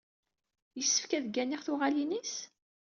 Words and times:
Yessefk 0.77 1.11
ad 1.17 1.25
gganiɣ 1.29 1.61
tuɣalin-is? 1.63 2.35